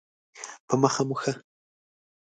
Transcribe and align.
په 0.67 0.73
مخه 0.81 1.01
مو 1.07 1.15
ښه 1.21 1.33